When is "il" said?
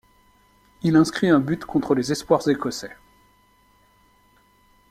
0.81-0.95